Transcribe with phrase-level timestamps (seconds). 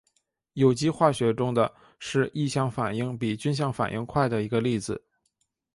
[0.53, 4.99] 有机化学中的是异相反应比均相反应快的一个例子。